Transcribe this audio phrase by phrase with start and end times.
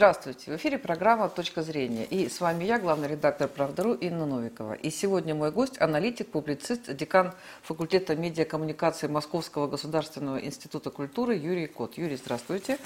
[0.00, 0.50] Здравствуйте.
[0.50, 2.06] В эфире программа «Точка зрения».
[2.06, 4.72] И с вами я, главный редактор «Правдару» Инна Новикова.
[4.72, 11.98] И сегодня мой гость– аналитик, публицист, декан факультета медиакоммуникации Московского государственного института культуры Юрий Кот.
[11.98, 12.78] Юрий, здравствуйте.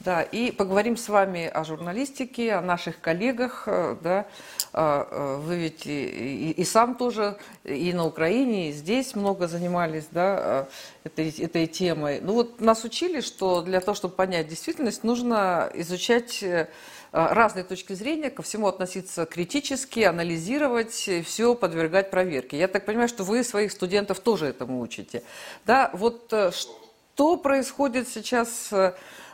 [0.00, 3.64] Да, и поговорим с вами о журналистике, о наших коллегах.
[3.66, 4.26] Э, да.
[4.72, 10.06] А, э, вы ведь и, и сам тоже и на Украине, и здесь много занимались
[10.10, 10.68] да,
[11.04, 12.20] э, этой, этой темой.
[12.22, 16.42] Ну вот нас учили, что для того, чтобы понять действительность, нужно изучать
[17.12, 22.56] разные точки зрения, ко всему относиться критически, анализировать, все подвергать проверке.
[22.56, 25.24] Я так понимаю, что вы своих студентов тоже этому учите.
[25.66, 28.72] Да, вот что происходит сейчас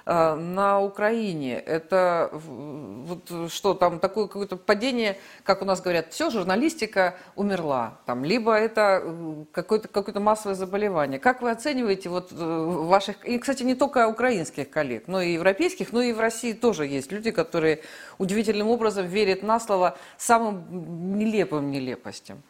[0.06, 1.59] на Украине.
[1.59, 7.98] Это вот что там такое какое-то падение, как у нас говорят, все, журналистика умерла.
[8.06, 11.19] Там, либо это э, какое-то какое массовое заболевание.
[11.19, 15.92] Как вы оцениваете вот э, ваших, и, кстати, не только украинских коллег, но и европейских,
[15.92, 17.80] но и в России тоже есть люди, которые
[18.19, 22.42] удивительным образом верят на слово самым нелепым нелепостям?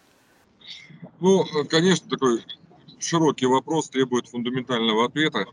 [1.20, 2.44] Ну, конечно, такой
[2.98, 5.46] широкий вопрос требует фундаментального ответа.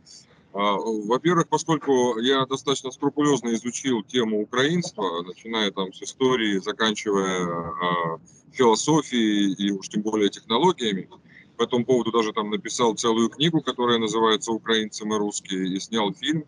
[0.54, 8.20] А, во-первых, поскольку я достаточно скрупулезно изучил тему украинства, начиная там с истории, заканчивая а,
[8.52, 11.09] философией и уж тем более технологиями,
[11.58, 16.14] по этому поводу даже там написал целую книгу, которая называется «Украинцы мы русские», и снял
[16.14, 16.46] фильм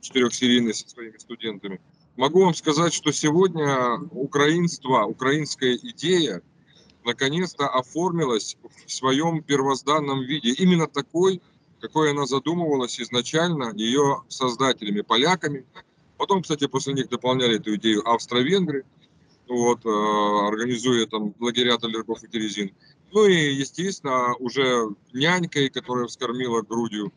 [0.00, 1.80] четырехсерийный со своими студентами.
[2.16, 6.42] Могу вам сказать, что сегодня украинство, украинская идея
[7.04, 10.50] наконец-то оформилась в своем первозданном виде.
[10.52, 11.40] Именно такой,
[11.80, 15.64] какой она задумывалась изначально ее создателями, поляками.
[16.16, 18.84] Потом, кстати, после них дополняли эту идею австро-венгры,
[19.48, 22.72] вот, э, организуя там лагеря Талергов и Терезин.
[23.12, 27.12] Ну и, естественно, уже нянькой, которая вскормила грудью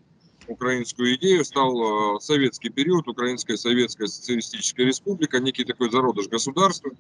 [0.47, 6.91] украинскую идею, стал э, советский период, Украинская Советская Социалистическая Республика, некий такой зародыш государства,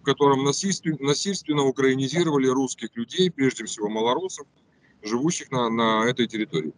[0.00, 4.46] в котором насильственно, насильственно украинизировали русских людей, прежде всего малорусов,
[5.02, 6.72] живущих на, на этой территории.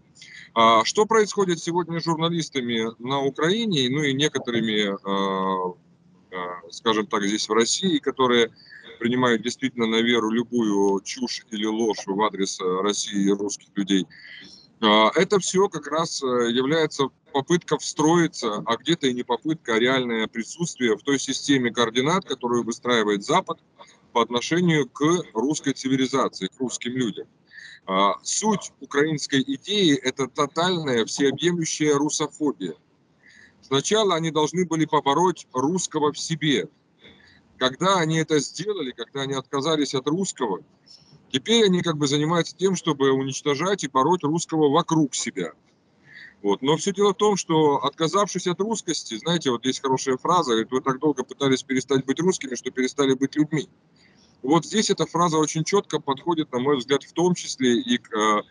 [0.55, 5.75] А что происходит сегодня с журналистами на Украине, ну и некоторыми, а,
[6.31, 8.51] а, скажем так, здесь в России, которые
[8.99, 14.07] принимают действительно на веру любую чушь или ложь в адрес России и русских людей.
[14.83, 19.79] А, это все как раз э, является попытка встроиться, а где-то и не попытка, а
[19.79, 23.59] реальное присутствие в той системе координат, которую выстраивает Запад
[24.13, 27.27] по отношению к русской цивилизации, к русским людям.
[27.87, 32.75] А, суть украинской идеи– это тотальная, всеобъемлющая русофобия.
[33.61, 36.69] Сначала они должны были побороть русского в себе.
[37.59, 40.63] Когда они это сделали, когда они отказались от русского,
[41.31, 45.53] теперь они как бы занимаются тем, чтобы уничтожать и пороть русского вокруг себя.
[46.43, 46.61] Вот.
[46.61, 50.73] Но все дело в том, что отказавшись от русскости, знаете, вот есть хорошая фраза, говорит,
[50.73, 53.69] вы так долго пытались перестать быть русскими, что перестали быть людьми.
[54.43, 58.13] Вот здесь эта фраза очень четко подходит, на мой взгляд, в том числе и к
[58.13, 58.43] э,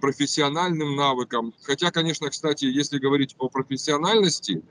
[0.00, 1.54] профессиональным навыкам.
[1.62, 4.62] Хотя, конечно, кстати, если говорить о профессиональности,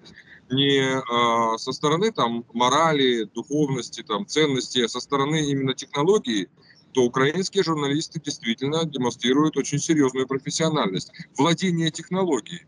[0.49, 6.49] не э, со стороны там морали, духовности, там ценностей, а со стороны именно технологии,
[6.93, 11.11] то украинские журналисты действительно демонстрируют очень серьезную профессиональность.
[11.37, 12.65] Владение технологией.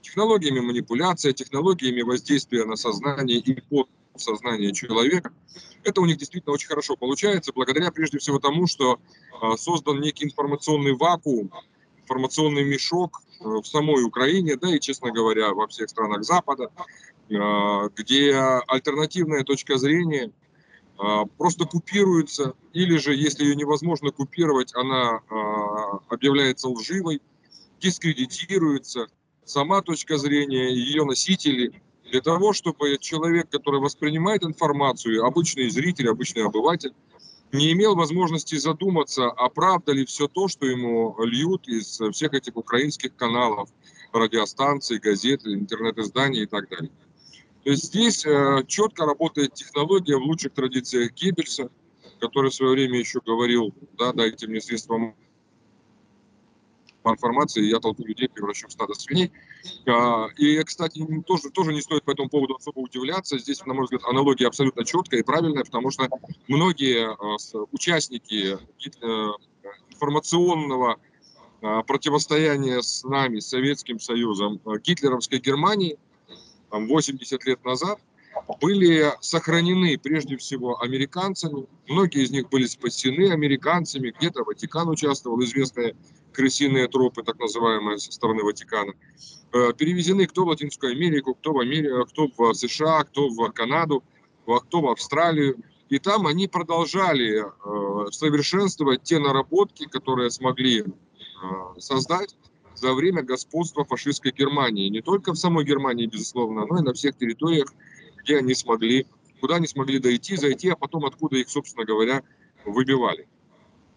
[0.00, 5.32] Технологиями манипуляция, технологиями воздействия на сознание и под сознание человека.
[5.84, 9.00] Это у них действительно очень хорошо получается, благодаря прежде всего тому, что
[9.40, 11.50] а, создан некий информационный вакуум,
[12.02, 16.70] информационный мешок э, в самой Украине, да и, честно говоря, во всех странах Запада,
[17.34, 18.34] а, где
[18.66, 20.30] альтернативная точка зрения
[20.98, 25.20] а, просто купируется, или же, если ее невозможно купировать, она
[26.08, 27.20] объявляется лживой,
[27.80, 29.08] дискредитируется,
[29.44, 36.44] сама точка зрения, ее носители– для того, чтобы человек, который воспринимает информацию, обычный зритель, обычный
[36.44, 36.92] обыватель,
[37.52, 42.56] не имел возможности задуматься, а правда ли все то, что ему льют из всех этих
[42.56, 43.70] украинских каналов,
[44.12, 46.92] радиостанций, газет, интернет-изданий и так далее.
[47.64, 51.70] То есть здесь э, четко работает технология в лучших традициях Геббельса,
[52.20, 55.14] который в свое время еще говорил, да, дайте мне средства
[57.06, 59.32] информации, я толпу людей превращу в стадо свиней.
[59.86, 63.38] А, и, кстати, тоже, тоже не стоит по этому поводу особо удивляться.
[63.38, 66.08] Здесь, на мой взгляд, аналогия абсолютно четкая и правильная, потому что
[66.48, 69.32] многие а, участники э,
[69.90, 70.98] информационного
[71.60, 75.98] а, противостояния с нами, Советским Союзом, гитлеровской Германии,
[76.70, 78.00] там, 80 лет назад,
[78.60, 81.66] были сохранены прежде всего американцами.
[81.88, 84.14] Многие из них были спасены американцами.
[84.16, 85.96] Где-то Ватикан участвовал, известные
[86.32, 88.94] крысиные тропы, так называемые, со стороны Ватикана.
[89.52, 94.02] Э, перевезены кто в Латинскую Америку, кто в, Америку, кто в США, кто в Канаду,
[94.44, 95.56] кто в Австралию.
[95.88, 100.84] И там они продолжали э, совершенствовать те наработки, которые смогли э,
[101.78, 102.34] создать
[102.74, 104.88] за время господства фашистской Германии.
[104.88, 107.72] Не только в самой Германии, безусловно, но и на всех территориях,
[108.22, 109.06] где они смогли,
[109.40, 112.22] куда они смогли дойти, зайти, а потом откуда их, собственно говоря,
[112.64, 113.28] выбивали.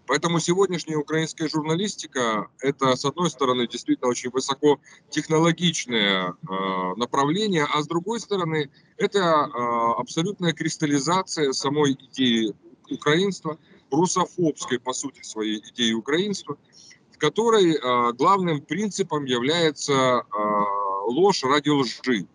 [0.07, 6.33] Поэтому сегодняшняя украинская журналистика– это, с одной стороны, действительно очень высокотехнологичное э,
[6.95, 12.54] направление, а с другой стороны, это э, абсолютная кристаллизация самой идеи
[12.89, 13.57] украинства,
[13.89, 16.57] русофобской, по сути, своей идеи украинства,
[17.12, 20.24] в которой э, главным принципом является э,
[21.07, 22.27] ложь ради лжи.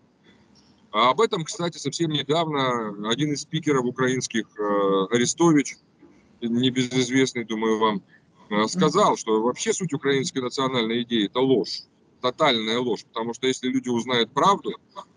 [0.93, 5.77] А об этом, кстати, совсем недавно один из спикеров украинских, э, Арестович,
[6.41, 8.03] небезызвестный, думаю, вам,
[8.51, 11.83] э, сказал, что вообще суть украинской национальной идеи– это ложь,
[12.21, 14.73] тотальная ложь, потому что если люди узнают правду,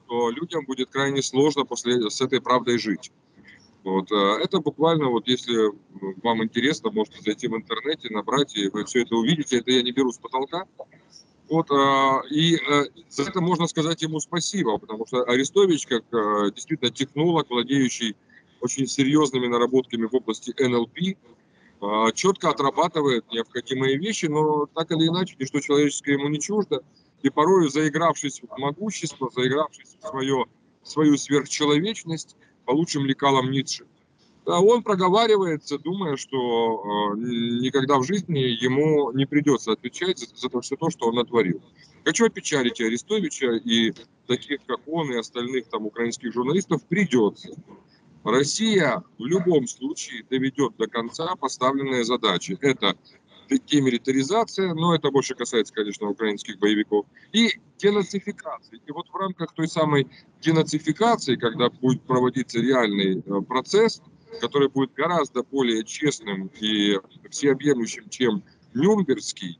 [0.08, 3.12] то людям будет крайне сложно после, с этой правдой жить.
[3.84, 5.72] Вот, э, это буквально, вот если
[6.22, 9.58] вам интересно, можете зайти в интернете, набрать, и вы все это увидите.
[9.58, 10.66] Это я не беру с потолка.
[11.54, 12.58] Вот, э, и
[13.10, 16.04] за это можно сказать ему спасибо, потому что Арестович, как
[16.52, 18.16] действительно технолог, владеющий
[18.60, 21.16] очень серьезными наработками в области НЛП,
[22.16, 26.82] четко отрабатывает необходимые вещи, но так или иначе, ничто человеческое ему не чуждо.
[27.22, 30.46] И порой, заигравшись в могущество, заигравшись в свое,
[30.82, 32.36] свою сверхчеловечность,
[32.66, 33.86] получим лекалом Ницше.
[34.46, 40.62] Да, он проговаривается, думая, что э, никогда в жизни ему не придется отвечать за, за
[40.62, 41.62] все то, что он натворил.
[42.04, 43.94] Хочу опечалить и Арестовича, и
[44.28, 47.56] таких, как он, и остальных там украинских журналистов придется.
[48.26, 52.58] Россия в любом случае доведет до конца поставленные задачи.
[52.60, 52.98] Это
[53.50, 58.82] демилитаризация, но это больше касается, конечно, украинских боевиков, и денацификации.
[58.86, 60.08] И вот в рамках той самой
[60.42, 64.02] денацификации, когда будет проводиться реальный э, процесс,
[64.40, 67.00] который будет гораздо более честным и
[67.30, 68.44] всеобъемлющим, чем
[68.74, 69.60] Нюрнбергский,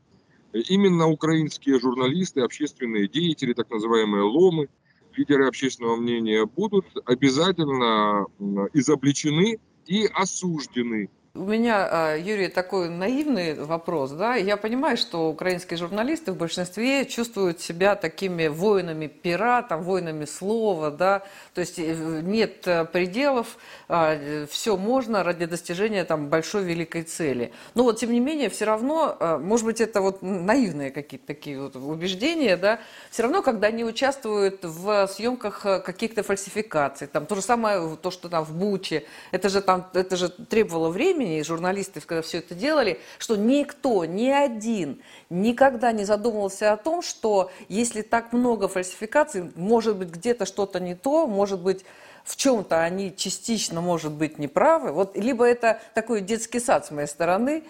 [0.52, 4.68] именно украинские журналисты, общественные деятели, так называемые ломы,
[5.16, 8.26] лидеры общественного мнения будут обязательно
[8.72, 14.12] изобличены и осуждены у меня, а, Юрий, такой наивный вопрос.
[14.12, 14.36] Да?
[14.36, 20.92] Я понимаю, что украинские журналисты в большинстве чувствуют себя такими воинами пера, там, воинами слова.
[20.92, 21.24] Да?
[21.52, 23.56] То есть э, нет э, пределов,
[23.88, 24.16] а,
[24.48, 27.52] все можно ради достижения там, большой великой цели.
[27.74, 31.60] Но вот, тем не менее, все равно, а, может быть, это вот наивные какие-то такие
[31.60, 32.78] вот убеждения, да?
[33.10, 38.12] все равно, когда они участвуют в съемках э, каких-то фальсификаций, там, то же самое, то,
[38.12, 39.02] что там в Буче,
[39.32, 43.36] это же, там, это же требовало времени, времени, и журналисты, когда все это делали, что
[43.36, 45.00] никто, ни один
[45.30, 50.94] никогда не задумывался о том, что если так много фальсификаций, может быть, где-то что-то не
[50.94, 51.84] то, может быть,
[52.24, 54.92] в чем-то они частично, может быть, неправы.
[54.92, 57.64] Вот, либо это такой детский сад с моей стороны,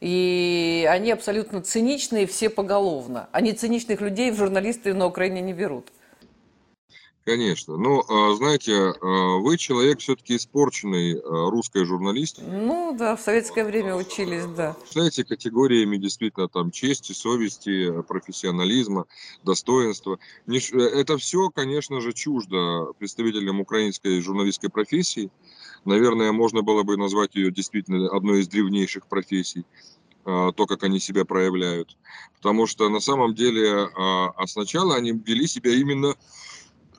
[0.00, 3.28] и они абсолютно циничные все поголовно.
[3.32, 5.92] Они циничных людей в журналисты на Украине не берут.
[7.24, 7.76] Конечно.
[7.76, 12.40] Но, а, знаете, а, вы человек все-таки испорченный а, русской журналист.
[12.42, 14.74] Ну да, в советское время учились, да.
[14.90, 19.04] Знаете, категориями действительно там чести, совести, профессионализма,
[19.44, 20.18] достоинства.
[20.48, 25.30] Э, это все, конечно же, чуждо представителям украинской журналистской профессии.
[25.84, 29.64] Наверное, можно было бы назвать ее действительно одной из древнейших профессий
[30.22, 31.96] то, как они себя проявляют.
[32.36, 36.14] Потому что на самом деле, а сначала они вели себя именно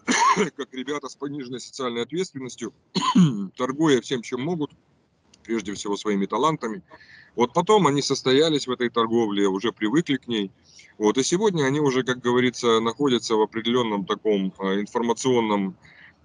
[0.55, 2.73] как ребята с пониженной социальной ответственностью,
[3.57, 4.71] торгуя всем, чем могут,
[5.43, 6.81] прежде всего своими талантами.
[7.35, 10.51] Вот потом они состоялись в этой торговле, уже привыкли к ней.
[10.97, 15.75] Вот, и сегодня они уже, как говорится, находятся в определенном таком а, информационном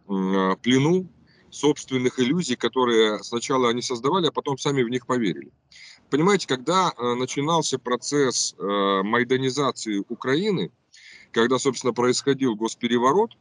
[0.09, 1.09] а, плену
[1.51, 5.51] собственных иллюзий, которые сначала они создавали, а потом сами в них поверили.
[6.11, 10.71] Понимаете, когда а, начинался процесс майданизации Украины,
[11.31, 13.37] когда, собственно, происходил госпереворот,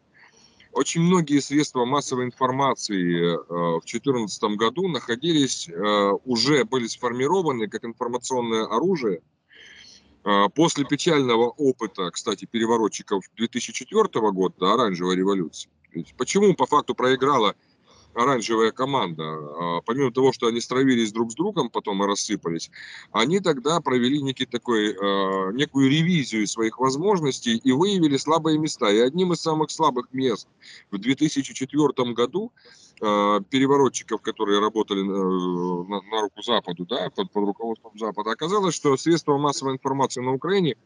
[0.76, 7.86] очень многие средства массовой информации э, в 2014 году находились, э, уже были сформированы как
[7.86, 9.22] информационное оружие.
[10.26, 15.70] Э, после печального опыта, кстати, переворотчиков 2004 года, оранжевой революции.
[16.18, 17.56] Почему по факту проиграла
[18.16, 22.72] оранжевая команда, а, помимо того, что они стравились друг с другом, потом и рассыпались,
[23.12, 28.90] они тогда провели некий такой, а, некую ревизию своих возможностей и выявили слабые места.
[28.90, 30.48] И одним из самых слабых мест
[30.92, 32.52] в 2004 году
[33.00, 39.38] переворотчиков, которые работали на, на руку Западу, да, под, под руководством Запада, оказалось, что средства
[39.38, 40.78] массовой информации на Украине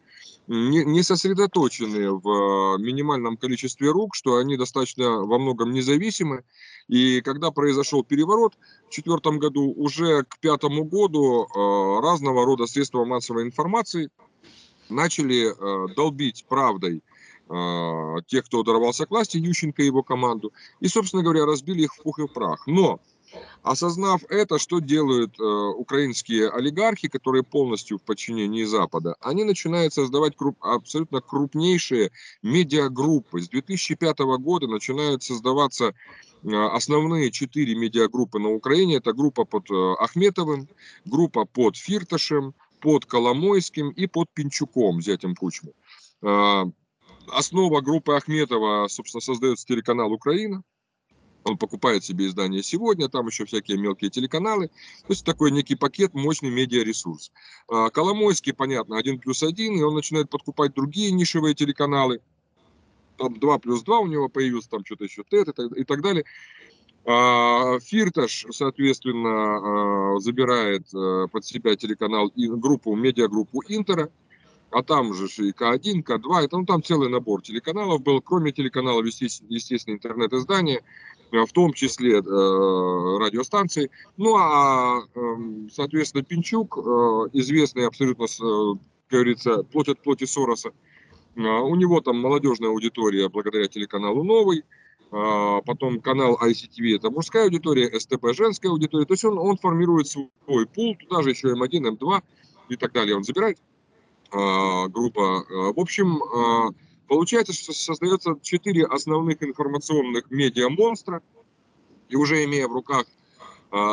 [0.48, 6.44] не, не сосредоточены в минимальном количестве рук, что они достаточно во многом независимы,
[6.88, 8.56] и когда произошел переворот
[8.88, 14.10] в четвертом году, уже к пятому году э, разного рода средства массовой информации
[14.90, 17.19] начали э, долбить правдой э,
[18.28, 22.04] тех, кто дорвался к власти, Ющенко и его команду, и, собственно говоря, разбили их в
[22.04, 22.68] пух и в прах.
[22.68, 23.00] Но
[23.62, 29.16] Осознав это, что делают э, украинские олигархи, которые полностью в подчинении Запада?
[29.20, 33.42] Они начинают создавать круп, абсолютно крупнейшие медиагруппы.
[33.42, 35.94] С 2005 года начинают создаваться
[36.44, 38.96] э, основные четыре медиагруппы на Украине.
[38.96, 40.68] Это группа под э, Ахметовым,
[41.06, 45.74] группа под Фирташем, под Коломойским и под Пинчуком, зятем Кучму.
[47.32, 50.64] Основа группы Ахметова, собственно, создается телеканал «Украина»,
[51.44, 54.68] он покупает себе издание сегодня, там еще всякие мелкие телеканалы.
[54.68, 57.32] То есть такой некий пакет, мощный медиаресурс.
[57.68, 62.22] А, Коломойский, понятно, один плюс один, и он начинает подкупать другие нишевые телеканалы.
[63.18, 66.26] Там 2 плюс 2 у него появился, там что-то еще ТЭТ и так далее.
[67.06, 74.12] А, Фирташ, соответственно, а, забирает под себя телеканал и группу, медиагруппу Интера
[74.72, 79.06] а там же и К1, К2, это, ну, там целый набор телеканалов был, кроме телеканалов,
[79.06, 80.82] естественно, естественно интернет-издания,
[81.32, 83.90] э, в том числе э, радиостанции.
[84.18, 85.20] Ну, а, э,
[85.74, 86.82] соответственно, Пинчук, э,
[87.34, 88.28] известный абсолютно, э,
[89.08, 90.70] как говорится, плоть от плоти Сороса,
[91.36, 97.46] э, у него там молодежная аудитория благодаря телеканалу «Новый», э, потом канал ICTV– это мужская
[97.46, 99.06] аудитория, СТБ– женская аудитория.
[99.06, 102.22] То есть он, он формирует свой пул, туда же еще М1, М2
[102.70, 103.58] и так далее он забирает.
[104.32, 105.40] А, группа.
[105.40, 106.70] А, в общем, а,
[107.08, 111.22] получается, что создается четыре основных информационных медиа-монстра,
[112.10, 113.06] и уже имея в руках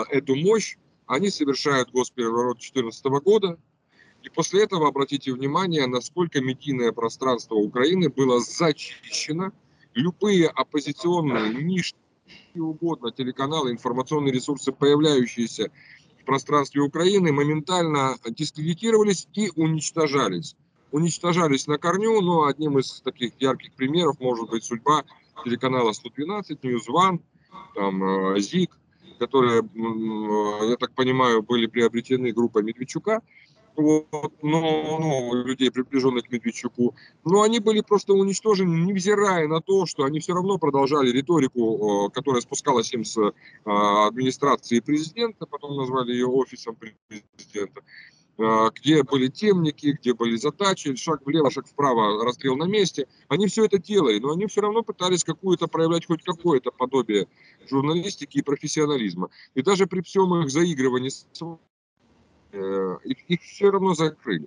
[0.09, 3.59] эту мощь, они совершают госпереворот 2014 года,
[4.23, 9.53] и после этого обратите внимание, насколько медийное пространство Украины было зачищено,
[9.93, 11.95] любые оппозиционные ниши,
[12.55, 15.71] угодно телеканалы, информационные ресурсы, появляющиеся
[16.27, 20.57] пространстве Украины моментально дискредитировались и уничтожались.
[20.93, 25.05] Уничтожались на корню, но одним из таких ярких примеров может быть судьба
[25.45, 27.21] телеканала 112, News One,
[27.75, 28.71] там, э, ЗИК,
[29.19, 29.63] которые,
[30.69, 33.23] я так понимаю, были приобретены группой Медведчука
[33.77, 39.87] вот, но, ну, людей, приближенных к Медведчуку, но они были просто уничтожены, невзирая на то,
[39.87, 43.19] что они все равно продолжали риторику, которая спускалась им с
[43.65, 47.83] а, администрации президента, потом назвали ее офисом президента,
[48.39, 53.07] а, где были темники, где были задачи, шаг влево, шаг вправо, расстрел на месте.
[53.29, 57.29] Они все это делали, но они все равно пытались какую-то проявлять хоть какое-то подобие
[57.69, 59.31] журналистики и профессионализма.
[59.55, 61.27] И даже при всем их заигрывании с
[63.05, 64.47] их, их все равно закрыли.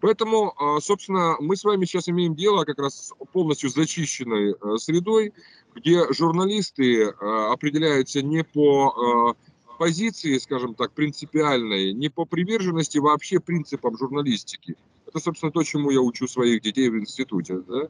[0.00, 4.76] Поэтому, а, собственно, мы с вами сейчас имеем дело как раз с полностью зачищенной э,
[4.78, 5.32] средой,
[5.74, 7.10] где журналисты э,
[7.50, 9.34] определяются не по
[9.78, 14.76] позиции, скажем так, принципиальной, не по приверженности вообще принципам журналистики.
[15.06, 17.60] Это, собственно, то, чему я учу своих детей в институте.
[17.60, 17.88] Да?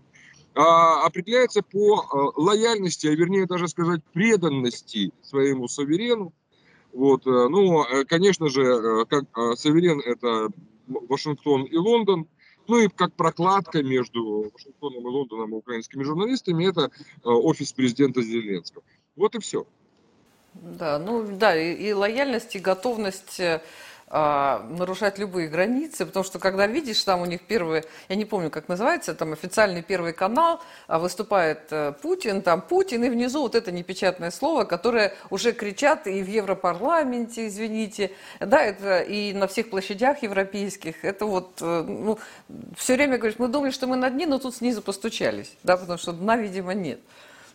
[0.54, 6.34] А определяется по лояльности, а вернее даже сказать преданности своему суверену,
[6.92, 9.24] вот, э, ну, э, конечно же, э, как
[9.58, 10.48] Северен это
[10.86, 12.26] Вашингтон и Лондон,
[12.66, 16.90] ну и как прокладка между Вашингтоном и Лондоном и украинскими журналистами, это
[17.24, 18.82] офис президента Зеленского.
[19.16, 19.66] Вот и все.
[20.54, 23.40] Да, ну да, и, и лояльность, и готовность
[24.10, 28.48] а, нарушать любые границы, потому что когда видишь, там у них первый, я не помню,
[28.48, 33.54] как называется, там официальный первый канал, а выступает э, Путин, там Путин, и внизу вот
[33.54, 39.68] это непечатное слово, которое уже кричат и в Европарламенте, извините, да, это и на всех
[39.68, 42.18] площадях европейских, это вот, э, ну,
[42.78, 45.98] все время говоришь, мы думали, что мы на дне, но тут снизу постучались, да, потому
[45.98, 47.00] что дна, видимо, нет.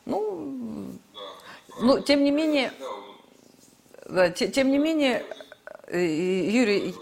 [0.05, 0.91] Ну,
[1.81, 2.72] ну тем не менее,
[4.05, 5.25] да, тем не менее,
[5.91, 6.93] Юрий,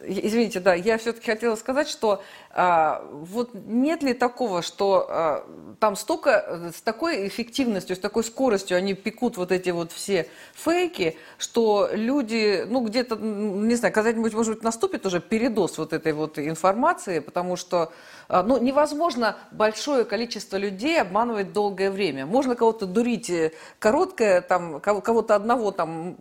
[0.00, 5.46] извините, да, я все-таки хотела сказать, что а, вот нет ли такого, что а,
[5.80, 11.16] там столько, с такой эффективностью, с такой скоростью они пекут вот эти вот все фейки,
[11.36, 16.38] что люди, ну, где-то, не знаю, когда-нибудь, может быть, наступит уже передоз вот этой вот
[16.38, 17.92] информации, потому что,
[18.28, 22.26] а, ну, невозможно большое количество людей обманывать долгое время.
[22.26, 26.16] Можно кого-то дурить э, короткое, там, кого-то одного там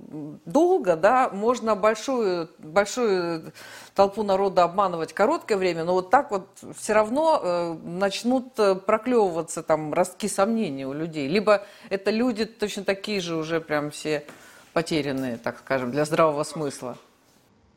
[0.45, 3.53] долго, да, можно большую, большую
[3.95, 6.47] толпу народа обманывать короткое время, но вот так вот
[6.77, 11.27] все равно э, начнут э, проклевываться там ростки сомнений у людей.
[11.27, 14.25] Либо это люди точно такие же уже прям все
[14.73, 16.97] потерянные, так скажем, для здравого смысла.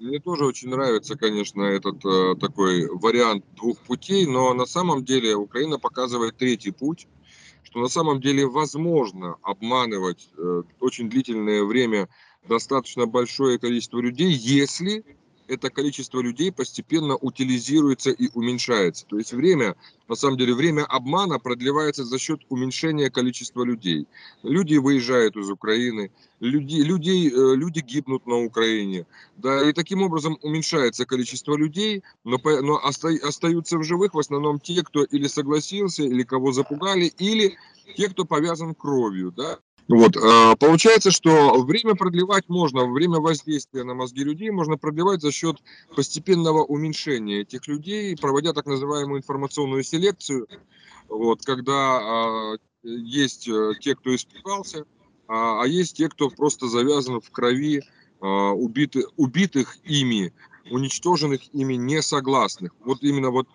[0.01, 5.35] Мне тоже очень нравится, конечно, этот э, такой вариант двух путей, но на самом деле
[5.35, 7.07] Украина показывает третий путь,
[7.63, 12.09] что на самом деле возможно обманывать э, очень длительное время
[12.49, 15.05] достаточно большое количество людей, если
[15.51, 19.05] это количество людей постепенно утилизируется и уменьшается.
[19.07, 19.75] То есть время,
[20.09, 24.07] на самом деле, время обмана продлевается за счет уменьшения количества людей.
[24.43, 29.07] Люди выезжают из Украины, люди, людей, э, люди гибнут на Украине.
[29.37, 34.83] Да, и таким образом уменьшается количество людей, но, но остаются в живых в основном те,
[34.83, 37.57] кто или согласился, или кого запугали, или
[37.97, 39.33] те, кто повязан кровью.
[39.33, 39.59] Да?
[39.89, 45.33] Вот, а, получается, что время продлевать можно, время воздействия на мозги людей можно продлевать за
[45.33, 45.57] счет
[45.97, 50.47] постепенного уменьшения этих людей, проводя так называемую информационную селекцию,
[51.09, 54.85] вот, когда а, есть э, те, кто испугался,
[55.27, 57.83] а, а есть те, кто просто завязан в крови
[58.23, 60.35] убиты, убитых ими,
[60.71, 62.71] уничтоженных ими несогласных.
[62.85, 63.49] Вот именно вот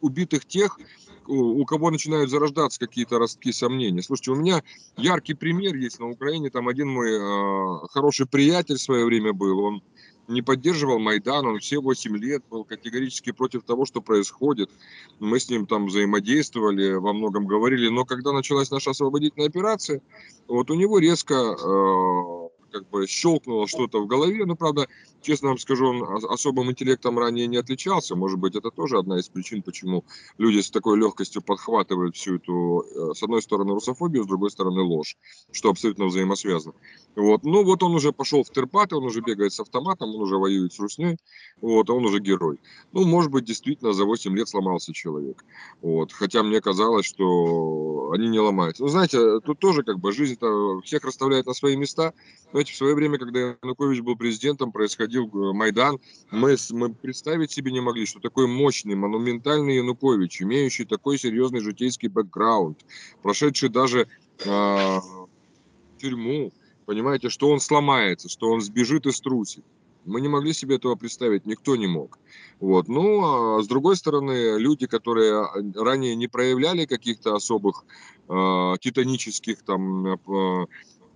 [0.00, 0.78] убитых тех,
[1.26, 4.02] у кого начинают зарождаться какие-то ростки сомнений.
[4.02, 4.62] Слушайте, у меня
[4.96, 6.50] яркий пример есть на Украине.
[6.50, 9.60] Там один мой э, хороший приятель в свое время был.
[9.60, 9.82] Он
[10.28, 14.70] не поддерживал Майдан, он все 8 лет был категорически против того, что происходит.
[15.18, 17.88] Мы с ним там взаимодействовали, во многом говорили.
[17.88, 20.00] Но когда началась наша освободительная операция,
[20.48, 24.44] вот у него резко э, как бы щелкнуло что-то в голове.
[24.46, 24.88] Ну, правда,
[25.20, 28.16] честно вам скажу, он особым интеллектом ранее не отличался.
[28.16, 30.04] Может быть, это тоже одна из причин, почему
[30.38, 34.80] люди с такой легкостью подхватывают всю эту, э, с одной стороны, русофобию, с другой стороны,
[34.82, 35.16] ложь,
[35.52, 36.74] что абсолютно взаимосвязано.
[37.14, 37.44] Вот.
[37.44, 40.72] Ну, вот он уже пошел в терпаты, он уже бегает с автоматом, он уже воюет
[40.72, 41.18] с русней,
[41.60, 42.58] вот, он уже герой.
[42.92, 45.44] Ну, может быть, действительно, за 8 лет сломался человек.
[45.82, 46.12] Вот.
[46.12, 48.82] Хотя мне казалось, что они не ломаются.
[48.82, 52.12] Ну, знаете, тут тоже как бы жизнь-то всех расставляет на свои места.
[52.50, 55.98] Знаете, в свое время, когда Янукович был президентом, происходил э, Майдан,
[56.30, 62.08] мы, мы представить себе не могли, что такой мощный, монументальный Янукович, имеющий такой серьезный житейский
[62.08, 62.78] бэкграунд,
[63.22, 64.08] прошедший даже
[64.44, 64.98] э,
[65.98, 66.52] тюрьму,
[66.84, 69.64] понимаете, что он сломается, что он сбежит и струсит.
[70.04, 72.18] Мы не могли себе этого представить, никто не мог.
[72.60, 72.88] Вот.
[72.88, 77.84] Ну, а с другой стороны, люди, которые ранее не проявляли каких-то особых
[78.28, 80.66] э, титанических там э,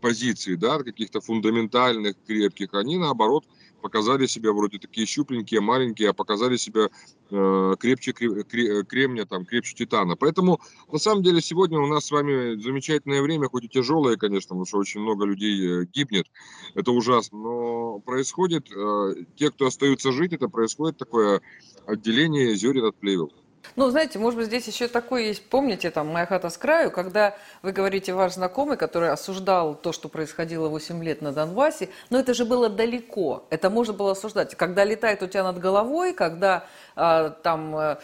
[0.01, 3.45] позиций, да, каких-то фундаментальных, крепких, они наоборот
[3.81, 6.89] показали себя вроде такие щупленькие, маленькие, а показали себя
[7.31, 10.17] э, крепче кремня, там, крепче титана.
[10.17, 10.61] Поэтому,
[10.91, 14.67] на самом деле, сегодня у нас с вами замечательное время, хоть и тяжелое, конечно, потому
[14.67, 16.27] что очень много людей э, гибнет,
[16.75, 21.41] это ужасно, но происходит, э, те, кто остаются жить, это происходит такое
[21.87, 23.33] отделение зерен от плевел.
[23.75, 27.35] Ну, знаете, может быть, здесь еще такое есть, помните, там, «Моя хата с краю», когда
[27.63, 32.35] вы говорите, ваш знакомый, который осуждал то, что происходило 8 лет на Донбассе, но это
[32.35, 34.55] же было далеко, это можно было осуждать.
[34.55, 37.97] Когда летает у тебя над головой, когда э, там э,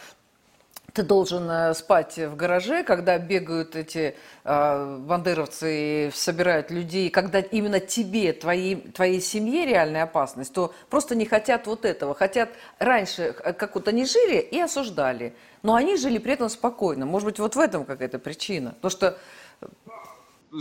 [0.93, 7.39] ты должен э, спать в гараже, когда бегают эти э, бандеровцы и собирают людей, когда
[7.39, 12.13] именно тебе, твоей, твоей семье реальная опасность, то просто не хотят вот этого.
[12.13, 17.07] Хотят раньше, э, как вот они жили и осуждали, но они жили при этом спокойно.
[17.07, 18.75] Может быть, вот в этом какая-то причина.
[18.79, 19.17] Потому что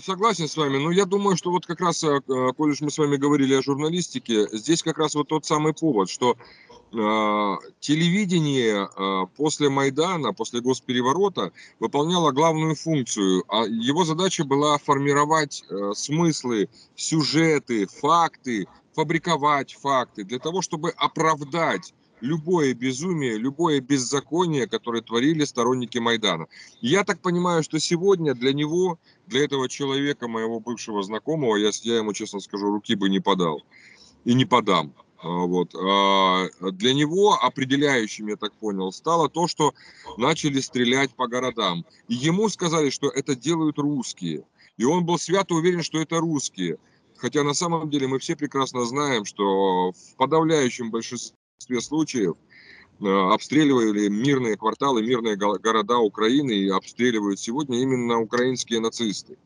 [0.03, 2.21] Согласен с вами, но я думаю, что вот как раз, э,
[2.57, 6.09] коль уж мы с вами говорили о журналистике, здесь как раз вот тот самый повод,
[6.09, 6.39] что
[6.93, 13.45] телевидение а, после Майдана, после госпереворота выполняло главную функцию.
[13.49, 21.95] А его задача была формировать э, смыслы, сюжеты, факты, фабриковать факты для того, чтобы оправдать
[22.21, 26.47] любое безумие, любое беззаконие, которое творили сторонники Майдана.
[26.81, 31.97] Я так понимаю, что сегодня для него, для этого человека, моего бывшего знакомого, я, я
[31.97, 33.63] ему, честно скажу, руки бы не подал
[34.25, 34.95] и не подам.
[35.23, 35.75] А, вот.
[35.75, 39.73] А, для него определяющим, я так понял, стало то, что
[40.17, 41.87] начали стрелять по городам.
[42.09, 44.45] И ему сказали, что это делают русские.
[44.77, 46.79] И он был свято уверен, что это русские.
[47.17, 51.35] Хотя на самом деле мы все прекрасно знаем, что в подавляющем большинстве
[51.81, 52.35] случаев
[53.01, 59.39] э, обстреливали мирные кварталы, мирные города Украины и обстреливают сегодня именно украинские нацисты.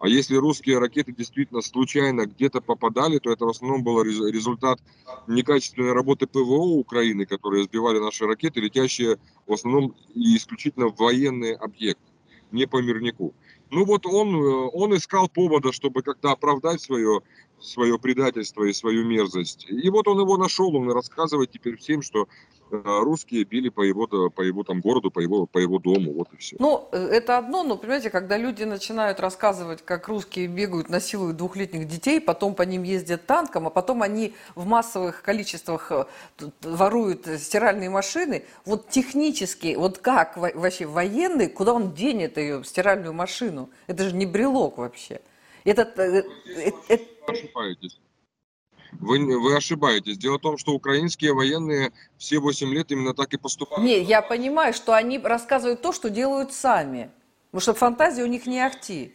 [0.00, 4.80] А если русские ракеты действительно случайно где-то попадали, то это в основном был результат
[5.26, 11.54] некачественной работы ПВО Украины, которые сбивали наши ракеты, летящие в основном и исключительно в военные
[11.54, 12.12] объекты,
[12.50, 13.34] не по мирнику.
[13.70, 17.20] Ну вот он, э, он искал повода, чтобы как-то оправдать свое,
[17.60, 19.66] свое предательство и свою мерзость.
[19.68, 22.28] И вот он его нашел, он рассказывает теперь всем, что
[22.70, 26.28] э, русские били по его, по его там городу, по его, по его дому, вот
[26.32, 26.56] и все.
[26.58, 31.86] Ну, э, это одно, но, понимаете, когда люди начинают рассказывать, как русские бегают, насилуют двухлетних
[31.86, 35.92] детей, потом по ним ездят танком, а потом они в массовых количествах
[36.62, 43.70] воруют стиральные машины, вот технически, вот как вообще военный, куда он денет ее, стиральную машину?
[43.86, 45.20] Это же не брелок вообще.
[45.64, 46.24] Этот, э,
[46.56, 48.00] э, э, Вы ошибаетесь.
[48.92, 50.18] Вы, вы ошибаетесь.
[50.18, 53.84] Дело в том, что украинские военные все 8 лет именно так и поступают.
[53.84, 57.10] Нет, я понимаю, что они рассказывают то, что делают сами.
[57.50, 59.14] Потому что фантазия у них не ахти.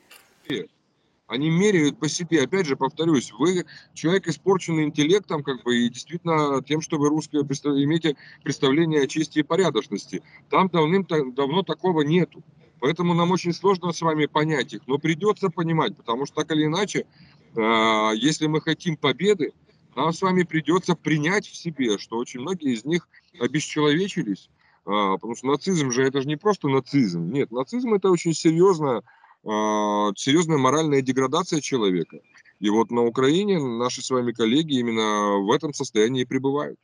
[1.27, 2.43] Они меряют по себе.
[2.43, 7.41] Опять же, повторюсь, вы человек, испорченный интеллектом, как бы, и действительно тем, что вы русские
[7.41, 10.21] имеете представление о чести и порядочности.
[10.51, 12.43] Там давным-давно такого нету.
[12.79, 16.65] Поэтому нам очень сложно с вами понять их, но придется понимать, потому что так или
[16.65, 17.07] иначе,
[17.57, 19.53] если мы хотим победы,
[19.95, 23.07] нам с вами придется принять в себе, что очень многие из них
[23.39, 24.49] обесчеловечились,
[24.85, 28.99] э, потому что нацизм же это же не просто нацизм, нет, нацизм это очень серьезная,
[28.99, 32.19] э, серьезная моральная деградация человека.
[32.59, 36.79] И вот на Украине наши с вами коллеги именно в этом состоянии пребывают.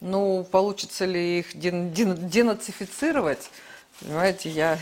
[0.00, 3.50] Ну, получится ли их денацифицировать?
[4.00, 4.78] Понимаете, я...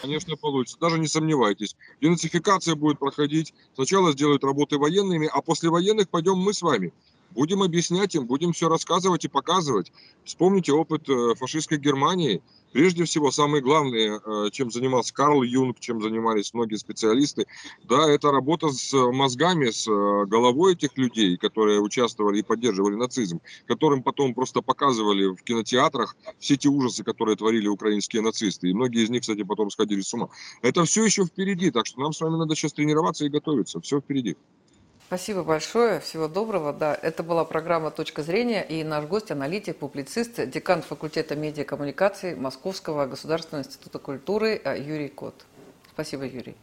[0.00, 1.76] Конечно, получится, даже не сомневайтесь.
[2.00, 3.52] Денацификация будет проходить.
[3.74, 6.92] Сначала сделают работы военными, а после военных пойдем мы с вами.
[7.34, 9.92] Будем объяснять им, будем все рассказывать и показывать.
[10.24, 12.42] Вспомните опыт э, фашистской Германии.
[12.72, 17.46] Прежде всего, самое главное, э, чем занимался Карл Юнг, чем занимались многие специалисты,
[17.84, 23.40] да, это работа с мозгами, с э, головой этих людей, которые участвовали и поддерживали нацизм,
[23.66, 28.68] которым потом просто показывали в кинотеатрах все те ужасы, которые творили украинские нацисты.
[28.68, 30.28] И многие из них, кстати, потом сходили с ума.
[30.60, 33.80] Это все еще впереди, так что нам с вами надо сейчас тренироваться и готовиться.
[33.80, 34.36] Все впереди.
[35.06, 36.72] Спасибо большое, всего доброго.
[36.72, 43.04] Да, это была программа «Точка зрения» и наш гость, аналитик, публицист, декан факультета медиакоммуникации Московского
[43.06, 45.34] государственного института культуры Юрий Кот.
[45.92, 46.56] Спасибо, Юрий.